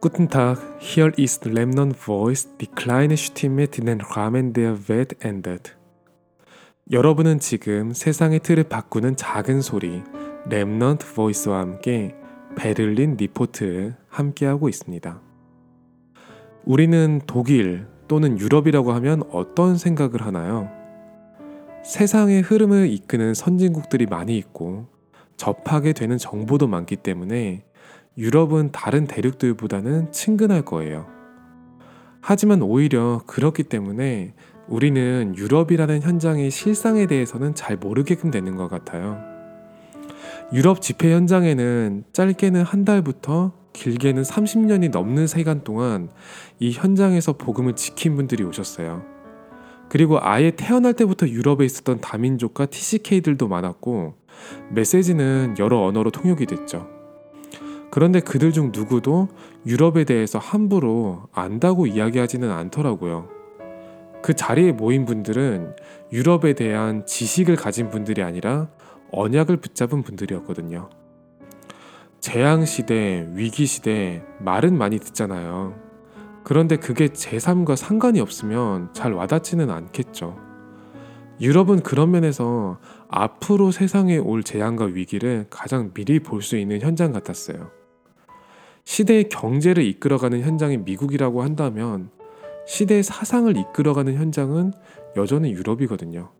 [0.00, 5.76] Guten Tag, hier ist Lemnon Voice, die kleine Stimme, den Rahmen der Welt ändert.
[6.92, 10.04] 여러분은 지금 세상의 틀을 바꾸는 작은 소리,
[10.48, 12.14] 렘넌트 보이스와 함께
[12.54, 15.20] 베를린 리포트를 함께하고 있습니다.
[16.64, 20.70] 우리는 독일 또는 유럽이라고 하면 어떤 생각을 하나요?
[21.84, 24.86] 세상의 흐름을 이끄는 선진국들이 많이 있고
[25.36, 27.64] 접하게 되는 정보도 많기 때문에
[28.18, 31.06] 유럽은 다른 대륙들보다는 친근할 거예요.
[32.20, 34.34] 하지만 오히려 그렇기 때문에
[34.66, 39.18] 우리는 유럽이라는 현장의 실상에 대해서는 잘 모르게끔 되는 것 같아요.
[40.52, 46.10] 유럽 집회 현장에는 짧게는 한 달부터 길게는 30년이 넘는 시간 동안
[46.58, 49.04] 이 현장에서 복음을 지킨 분들이 오셨어요.
[49.88, 54.14] 그리고 아예 태어날 때부터 유럽에 있었던 다민족과 TCK들도 많았고
[54.70, 56.97] 메시지는 여러 언어로 통역이 됐죠.
[57.90, 59.28] 그런데 그들 중 누구도
[59.66, 63.28] 유럽에 대해서 함부로 안다고 이야기하지는 않더라고요.
[64.22, 65.76] 그 자리에 모인 분들은
[66.12, 68.68] 유럽에 대한 지식을 가진 분들이 아니라
[69.12, 70.90] 언약을 붙잡은 분들이었거든요.
[72.20, 75.74] 재앙 시대, 위기 시대 말은 많이 듣잖아요.
[76.44, 80.36] 그런데 그게 제 삶과 상관이 없으면 잘 와닿지는 않겠죠.
[81.40, 87.77] 유럽은 그런 면에서 앞으로 세상에 올 재앙과 위기를 가장 미리 볼 수 있는 현장 같았어요.
[88.88, 92.08] 시대의 경제를 이끌어가는 현장이 미국이라고 한다면
[92.66, 94.72] 시대의 사상을 이끌어가는 현장은
[95.14, 96.30] 여전히 유럽이거든요.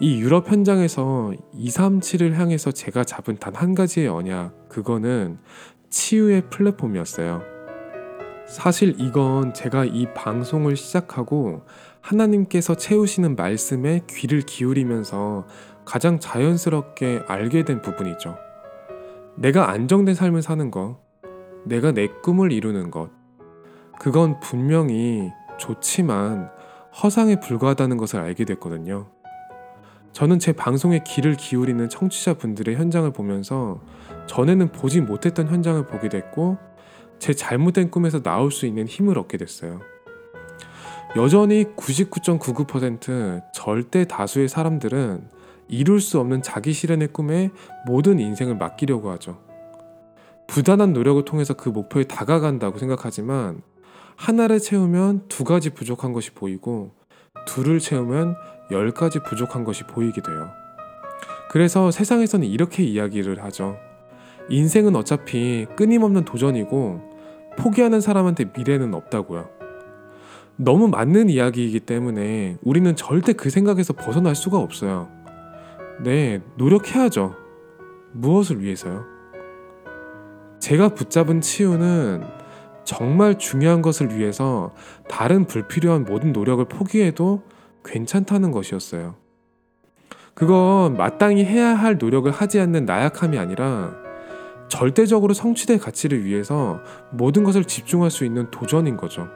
[0.00, 5.38] 이 유럽 현장에서 237을 향해서 제가 잡은 단 한 가지의 언약, 그거는
[5.90, 7.40] 치유의 플랫폼이었어요.
[8.48, 11.62] 사실 이건 제가 이 방송을 시작하고
[12.00, 15.46] 하나님께서 채우시는 말씀에 귀를 기울이면서
[15.84, 18.36] 가장 자연스럽게 알게 된 부분이죠.
[19.36, 21.07] 내가 안정된 삶을 사는 것,
[21.68, 23.10] 내가 내 꿈을 이루는 것,
[24.00, 26.50] 그건 분명히 좋지만
[27.02, 29.06] 허상에 불과하다는 것을 알게 됐거든요.
[30.12, 33.80] 저는 제 방송에 귀를 기울이는 청취자분들의 현장을 보면서
[34.26, 36.56] 전에는 보지 못했던 현장을 보게 됐고
[37.18, 39.80] 제 잘못된 꿈에서 나올 수 있는 힘을 얻게 됐어요.
[41.16, 45.28] 여전히 99.99% 절대 다수의 사람들은
[45.68, 47.50] 이룰 수 없는 자기 실현의 꿈에
[47.86, 49.47] 모든 인생을 맡기려고 하죠.
[50.48, 53.62] 부단한 노력을 통해서 그 목표에 다가간다고 생각하지만
[54.16, 56.90] 하나를 채우면 두 가지 부족한 것이 보이고
[57.46, 58.34] 둘을 채우면
[58.72, 60.50] 열 가지 부족한 것이 보이게 돼요.
[61.50, 63.76] 그래서 세상에서는 이렇게 이야기를 하죠.
[64.48, 67.00] 인생은 어차피 끊임없는 도전이고
[67.58, 69.48] 포기하는 사람한테 미래는 없다고요.
[70.56, 75.08] 너무 맞는 이야기이기 때문에 우리는 절대 그 생각에서 벗어날 수가 없어요.
[76.02, 77.34] 네, 노력해야죠.
[78.12, 79.17] 무엇을 위해서요?
[80.68, 82.22] 제가 붙잡은 치유는
[82.84, 84.74] 정말 중요한 것을 위해서
[85.08, 87.42] 다른 불필요한 모든 노력을 포기해도
[87.86, 89.14] 괜찮다는 것이었어요.
[90.34, 93.94] 그건 마땅히 해야 할 노력을 하지 않는 나약함이 아니라
[94.68, 99.26] 절대적으로 성취될 가치를 위해서 모든 것을 집중할 수 있는 도전인 거죠.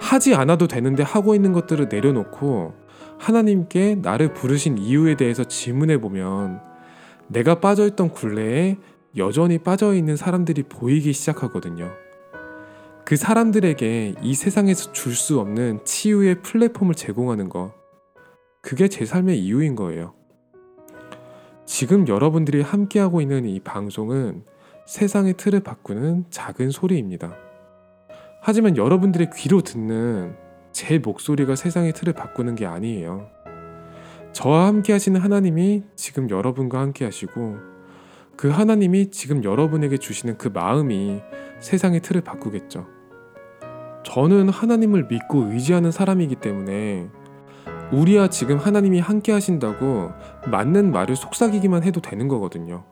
[0.00, 2.74] 하지 않아도 되는데 하고 있는 것들을 내려놓고
[3.18, 6.60] 하나님께 나를 부르신 이유에 대해서 질문해 보면
[7.28, 8.78] 내가 빠져있던 굴레에
[9.18, 11.90] 여전히 빠져 있는 사람들이 보이기 시작하거든요.
[13.04, 17.72] 그 사람들에게 이 세상에서 줄 수 없는 치유의 플랫폼을 제공하는 것.
[18.60, 20.14] 그게 제 삶의 이유인 거예요.
[21.64, 24.44] 지금 여러분들이 함께하고 있는 이 방송은
[24.86, 27.34] 세상의 틀을 바꾸는 작은 소리입니다.
[28.40, 30.34] 하지만 여러분들의 귀로 듣는
[30.72, 33.28] 제 목소리가 세상의 틀을 바꾸는 게 아니에요.
[34.32, 37.77] 저와 함께 하시는 하나님이 지금 여러분과 함께 하시고
[38.38, 41.20] 그 하나님이 지금 여러분에게 주시는 그 마음이
[41.58, 42.86] 세상의 틀을 바꾸겠죠.
[44.04, 47.08] 저는 하나님을 믿고 의지하는 사람이기 때문에
[47.90, 50.12] 우리와 지금 하나님이 함께 하신다고
[50.52, 52.84] 맞는 말을 속삭이기만 해도 되는 거거든요.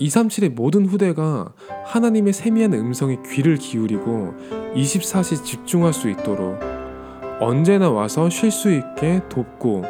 [0.00, 1.52] 237의 모든 후대가
[1.84, 4.34] 하나님의 세미한 음성에 귀를 기울이고
[4.74, 6.58] 24시 집중할 수 있도록
[7.40, 9.82] 언제나 와서 쉴 수 있게 돕고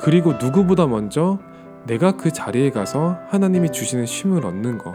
[0.00, 1.38] 그리고 누구보다 먼저
[1.84, 4.94] 내가 그 자리에 가서 하나님이 주시는 쉼을 얻는 것.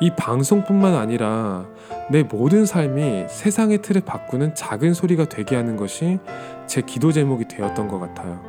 [0.00, 1.66] 이 방송뿐만 아니라
[2.10, 6.18] 내 모든 삶이 세상의 틀을 바꾸는 작은 소리가 되게 하는 것이
[6.66, 8.40] 제 기도 제목이 되었던 것 같아요.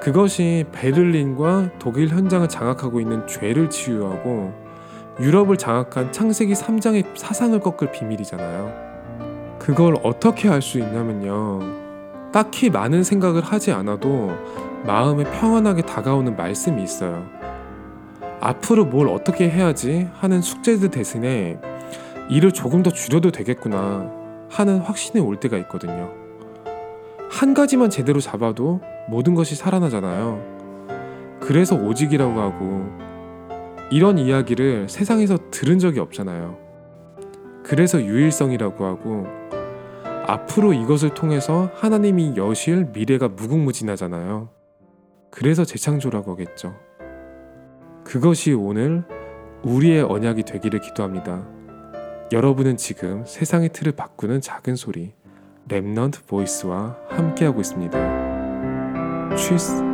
[0.00, 4.52] 그것이 베를린과 독일 현장을 장악하고 있는 죄를 치유하고
[5.20, 9.58] 유럽을 장악한 창세기 3장의 사상을 꺾을 비밀이잖아요.
[9.58, 11.58] 그걸 어떻게 할 수 있냐면요.
[12.32, 14.30] 딱히 많은 생각을 하지 않아도
[14.84, 17.26] 마음에 평안하게 다가오는 말씀이 있어요.
[18.40, 21.58] 앞으로 뭘 어떻게 해야지 하는 숙제들 대신에
[22.30, 24.10] 일을 조금 더 줄여도 되겠구나
[24.50, 26.10] 하는 확신이 올 때가 있거든요.
[27.30, 30.58] 한 가지만 제대로 잡아도 모든 것이 살아나잖아요.
[31.40, 32.86] 그래서 오직이라고 하고
[33.90, 36.56] 이런 이야기를 세상에서 들은 적이 없잖아요.
[37.62, 39.26] 그래서 유일성이라고 하고
[40.26, 44.57] 앞으로 이것을 통해서 하나님이 여실 미래가 무궁무진하잖아요.
[45.30, 46.78] 그래서 재창조라고 하겠죠.
[48.04, 49.04] 그것이 오늘
[49.62, 51.46] 우리의 언약이 되기를 기도합니다.
[52.32, 55.14] 여러분은 지금 세상의 틀을 바꾸는 작은 소리
[55.68, 59.36] Remnant Voice와 함께하고 있습니다.
[59.36, 59.87] 취스